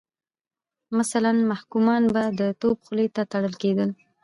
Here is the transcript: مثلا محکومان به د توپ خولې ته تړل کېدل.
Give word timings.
مثلا 0.97 1.31
محکومان 1.51 2.03
به 2.13 2.23
د 2.39 2.41
توپ 2.61 2.77
خولې 2.85 3.07
ته 3.15 3.21
تړل 3.31 3.53
کېدل. 3.63 3.89